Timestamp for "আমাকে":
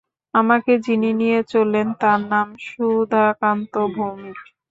0.33-0.73